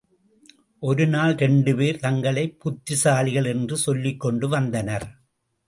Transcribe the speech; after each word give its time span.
ஒருநாள் 0.79 1.33
இரண்டு 1.33 1.75
பேர் 1.75 1.99
தங்களைப் 1.99 2.57
புத்திசாலிகள் 2.59 3.45
என்று 3.45 3.77
சொல்லிக்கொண்டு 3.77 4.47
வந்தனர். 4.49 5.07